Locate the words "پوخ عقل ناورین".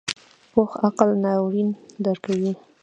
0.51-1.69